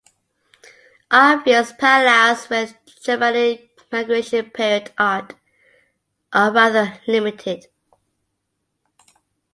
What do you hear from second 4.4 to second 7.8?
Period art are rather limited.